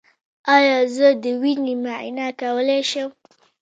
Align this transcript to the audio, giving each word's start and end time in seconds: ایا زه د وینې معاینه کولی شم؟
ایا 0.55 0.77
زه 0.95 1.07
د 1.23 1.25
وینې 1.41 1.73
معاینه 1.83 2.27
کولی 2.39 2.81
شم؟ 2.89 3.09